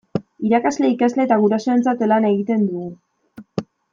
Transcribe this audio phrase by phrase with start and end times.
[0.47, 2.91] Irakasle, ikasle eta gurasoentzat lan egiten dugu.